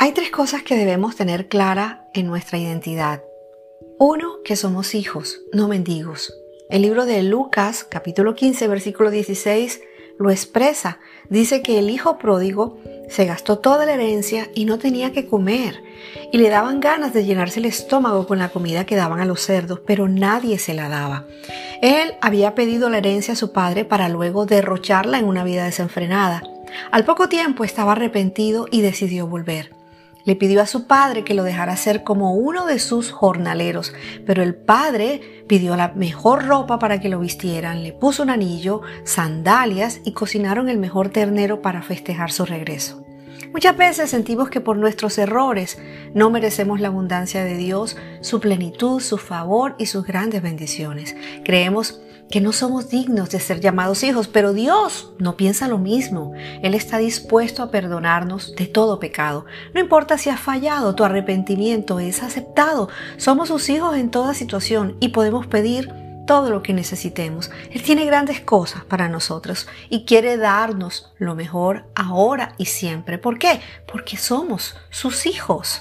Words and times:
Hay 0.00 0.12
tres 0.12 0.30
cosas 0.30 0.62
que 0.62 0.76
debemos 0.76 1.16
tener 1.16 1.48
clara 1.48 2.04
en 2.14 2.28
nuestra 2.28 2.56
identidad. 2.56 3.20
Uno, 3.98 4.42
que 4.44 4.54
somos 4.54 4.94
hijos, 4.94 5.40
no 5.52 5.66
mendigos. 5.66 6.32
El 6.70 6.82
libro 6.82 7.04
de 7.04 7.24
Lucas, 7.24 7.82
capítulo 7.82 8.36
15, 8.36 8.68
versículo 8.68 9.10
16, 9.10 9.80
lo 10.16 10.30
expresa. 10.30 11.00
Dice 11.30 11.62
que 11.62 11.80
el 11.80 11.90
hijo 11.90 12.16
pródigo 12.16 12.78
se 13.08 13.24
gastó 13.24 13.58
toda 13.58 13.86
la 13.86 13.94
herencia 13.94 14.48
y 14.54 14.66
no 14.66 14.78
tenía 14.78 15.10
que 15.10 15.26
comer. 15.26 15.82
Y 16.30 16.38
le 16.38 16.48
daban 16.48 16.78
ganas 16.78 17.12
de 17.12 17.24
llenarse 17.24 17.58
el 17.58 17.66
estómago 17.66 18.28
con 18.28 18.38
la 18.38 18.50
comida 18.50 18.86
que 18.86 18.94
daban 18.94 19.18
a 19.18 19.24
los 19.24 19.40
cerdos, 19.40 19.80
pero 19.84 20.06
nadie 20.06 20.60
se 20.60 20.74
la 20.74 20.88
daba. 20.88 21.26
Él 21.82 22.14
había 22.20 22.54
pedido 22.54 22.88
la 22.88 22.98
herencia 22.98 23.32
a 23.32 23.36
su 23.36 23.52
padre 23.52 23.84
para 23.84 24.08
luego 24.08 24.46
derrocharla 24.46 25.18
en 25.18 25.24
una 25.24 25.42
vida 25.42 25.64
desenfrenada. 25.64 26.44
Al 26.92 27.04
poco 27.04 27.28
tiempo 27.28 27.64
estaba 27.64 27.92
arrepentido 27.92 28.68
y 28.70 28.82
decidió 28.82 29.26
volver. 29.26 29.77
Le 30.28 30.36
pidió 30.36 30.60
a 30.60 30.66
su 30.66 30.86
padre 30.86 31.24
que 31.24 31.32
lo 31.32 31.42
dejara 31.42 31.74
ser 31.78 32.04
como 32.04 32.34
uno 32.34 32.66
de 32.66 32.78
sus 32.78 33.10
jornaleros, 33.10 33.94
pero 34.26 34.42
el 34.42 34.54
padre 34.54 35.42
pidió 35.46 35.74
la 35.74 35.94
mejor 35.94 36.44
ropa 36.44 36.78
para 36.78 37.00
que 37.00 37.08
lo 37.08 37.18
vistieran, 37.18 37.82
le 37.82 37.94
puso 37.94 38.24
un 38.24 38.28
anillo, 38.28 38.82
sandalias 39.04 40.02
y 40.04 40.12
cocinaron 40.12 40.68
el 40.68 40.76
mejor 40.76 41.08
ternero 41.08 41.62
para 41.62 41.80
festejar 41.80 42.30
su 42.30 42.44
regreso. 42.44 43.06
Muchas 43.54 43.74
veces 43.78 44.10
sentimos 44.10 44.50
que 44.50 44.60
por 44.60 44.76
nuestros 44.76 45.16
errores 45.16 45.78
no 46.12 46.28
merecemos 46.28 46.78
la 46.78 46.88
abundancia 46.88 47.42
de 47.42 47.56
Dios, 47.56 47.96
su 48.20 48.38
plenitud, 48.38 49.00
su 49.00 49.16
favor 49.16 49.76
y 49.78 49.86
sus 49.86 50.04
grandes 50.04 50.42
bendiciones. 50.42 51.16
Creemos 51.42 52.02
que 52.30 52.40
no 52.40 52.52
somos 52.52 52.90
dignos 52.90 53.30
de 53.30 53.40
ser 53.40 53.60
llamados 53.60 54.02
hijos, 54.02 54.28
pero 54.28 54.52
Dios 54.52 55.12
no 55.18 55.36
piensa 55.36 55.68
lo 55.68 55.78
mismo. 55.78 56.32
Él 56.62 56.74
está 56.74 56.98
dispuesto 56.98 57.62
a 57.62 57.70
perdonarnos 57.70 58.54
de 58.54 58.66
todo 58.66 58.98
pecado. 58.98 59.46
No 59.74 59.80
importa 59.80 60.18
si 60.18 60.30
has 60.30 60.40
fallado, 60.40 60.94
tu 60.94 61.04
arrepentimiento 61.04 62.00
es 62.00 62.22
aceptado. 62.22 62.88
Somos 63.16 63.48
sus 63.48 63.68
hijos 63.68 63.96
en 63.96 64.10
toda 64.10 64.34
situación 64.34 64.96
y 65.00 65.08
podemos 65.08 65.46
pedir 65.46 65.90
todo 66.28 66.50
lo 66.50 66.62
que 66.62 66.74
necesitemos. 66.74 67.50
Él 67.70 67.82
tiene 67.82 68.04
grandes 68.04 68.42
cosas 68.42 68.84
para 68.84 69.08
nosotros 69.08 69.66
y 69.88 70.04
quiere 70.04 70.36
darnos 70.36 71.10
lo 71.18 71.34
mejor 71.34 71.86
ahora 71.94 72.54
y 72.58 72.66
siempre. 72.66 73.16
¿Por 73.16 73.38
qué? 73.38 73.62
Porque 73.90 74.18
somos 74.18 74.76
sus 74.90 75.24
hijos. 75.24 75.80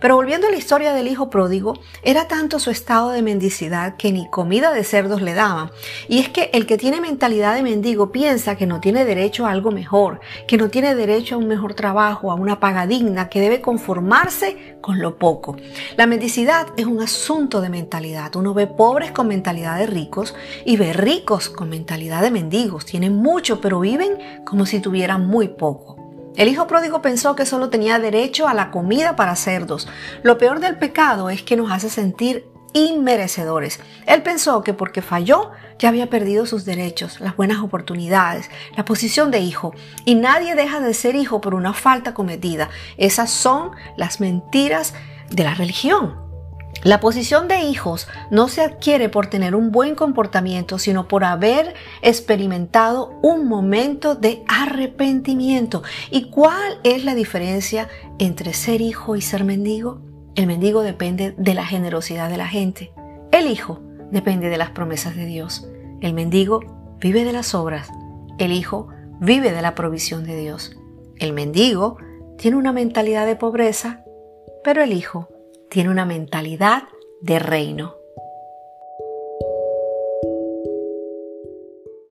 Pero 0.00 0.16
volviendo 0.16 0.46
a 0.46 0.50
la 0.50 0.56
historia 0.56 0.92
del 0.92 1.08
hijo 1.08 1.30
pródigo, 1.30 1.74
era 2.02 2.28
tanto 2.28 2.58
su 2.58 2.70
estado 2.70 3.10
de 3.10 3.22
mendicidad 3.22 3.96
que 3.96 4.12
ni 4.12 4.28
comida 4.28 4.72
de 4.72 4.84
cerdos 4.84 5.22
le 5.22 5.34
daban. 5.34 5.70
Y 6.08 6.18
es 6.18 6.28
que 6.28 6.50
el 6.52 6.66
que 6.66 6.78
tiene 6.78 7.00
mentalidad 7.00 7.54
de 7.54 7.62
mendigo 7.62 8.12
piensa 8.12 8.56
que 8.56 8.66
no 8.66 8.80
tiene 8.80 9.04
derecho 9.04 9.46
a 9.46 9.50
algo 9.50 9.70
mejor, 9.70 10.20
que 10.46 10.56
no 10.56 10.70
tiene 10.70 10.94
derecho 10.94 11.34
a 11.34 11.38
un 11.38 11.48
mejor 11.48 11.74
trabajo, 11.74 12.30
a 12.30 12.34
una 12.34 12.60
paga 12.60 12.86
digna, 12.86 13.28
que 13.28 13.40
debe 13.40 13.60
conformarse 13.60 14.76
con 14.80 15.00
lo 15.00 15.18
poco. 15.18 15.56
La 15.96 16.06
mendicidad 16.06 16.68
es 16.76 16.86
un 16.86 17.00
asunto 17.00 17.60
de 17.60 17.68
mentalidad. 17.68 18.34
Uno 18.36 18.54
ve 18.54 18.66
pobres 18.66 19.12
con 19.12 19.28
mentalidad 19.28 19.78
de 19.78 19.86
ricos 19.86 20.34
y 20.64 20.76
ve 20.76 20.92
ricos 20.92 21.48
con 21.48 21.68
mentalidad 21.68 22.22
de 22.22 22.30
mendigos. 22.30 22.86
Tienen 22.86 23.16
mucho, 23.16 23.60
pero 23.60 23.80
viven 23.80 24.18
como 24.44 24.66
si 24.66 24.80
tuvieran 24.80 25.26
muy 25.26 25.48
poco. 25.48 25.99
El 26.40 26.48
hijo 26.48 26.66
pródigo 26.66 27.02
pensó 27.02 27.36
que 27.36 27.44
solo 27.44 27.68
tenía 27.68 27.98
derecho 27.98 28.48
a 28.48 28.54
la 28.54 28.70
comida 28.70 29.14
para 29.14 29.36
cerdos. 29.36 29.86
Lo 30.22 30.38
peor 30.38 30.58
del 30.58 30.78
pecado 30.78 31.28
es 31.28 31.42
que 31.42 31.54
nos 31.54 31.70
hace 31.70 31.90
sentir 31.90 32.48
inmerecedores. 32.72 33.78
Él 34.06 34.22
pensó 34.22 34.62
que 34.62 34.72
porque 34.72 35.02
falló 35.02 35.50
ya 35.78 35.90
había 35.90 36.08
perdido 36.08 36.46
sus 36.46 36.64
derechos, 36.64 37.20
las 37.20 37.36
buenas 37.36 37.58
oportunidades, 37.58 38.48
la 38.74 38.86
posición 38.86 39.30
de 39.30 39.40
hijo. 39.40 39.74
Y 40.06 40.14
nadie 40.14 40.54
deja 40.54 40.80
de 40.80 40.94
ser 40.94 41.14
hijo 41.14 41.42
por 41.42 41.54
una 41.54 41.74
falta 41.74 42.14
cometida. 42.14 42.70
Esas 42.96 43.30
son 43.30 43.72
las 43.98 44.18
mentiras 44.18 44.94
de 45.28 45.44
la 45.44 45.52
religión. 45.52 46.29
La 46.82 46.98
posición 46.98 47.46
de 47.46 47.60
hijos 47.64 48.08
no 48.30 48.48
se 48.48 48.62
adquiere 48.62 49.10
por 49.10 49.26
tener 49.26 49.54
un 49.54 49.70
buen 49.70 49.94
comportamiento, 49.94 50.78
sino 50.78 51.08
por 51.08 51.24
haber 51.24 51.74
experimentado 52.00 53.18
un 53.22 53.46
momento 53.46 54.14
de 54.14 54.42
arrepentimiento. 54.48 55.82
¿Y 56.10 56.30
cuál 56.30 56.78
es 56.82 57.04
la 57.04 57.14
diferencia 57.14 57.88
entre 58.18 58.54
ser 58.54 58.80
hijo 58.80 59.14
y 59.14 59.20
ser 59.20 59.44
mendigo? 59.44 60.00
El 60.36 60.46
mendigo 60.46 60.82
depende 60.82 61.34
de 61.36 61.54
la 61.54 61.66
generosidad 61.66 62.30
de 62.30 62.38
la 62.38 62.48
gente. 62.48 62.92
El 63.30 63.46
hijo 63.46 63.80
depende 64.10 64.48
de 64.48 64.56
las 64.56 64.70
promesas 64.70 65.14
de 65.16 65.26
Dios. 65.26 65.68
El 66.00 66.14
mendigo 66.14 66.60
vive 66.98 67.24
de 67.24 67.32
las 67.32 67.54
obras. 67.54 67.90
El 68.38 68.52
hijo 68.52 68.88
vive 69.20 69.52
de 69.52 69.60
la 69.60 69.74
provisión 69.74 70.24
de 70.24 70.34
Dios. 70.34 70.78
El 71.18 71.34
mendigo 71.34 71.98
tiene 72.38 72.56
una 72.56 72.72
mentalidad 72.72 73.26
de 73.26 73.36
pobreza, 73.36 74.02
pero 74.64 74.82
el 74.82 74.94
hijo 74.94 75.28
tiene 75.70 75.88
una 75.88 76.04
mentalidad 76.04 76.88
de 77.20 77.38
reino. 77.38 77.99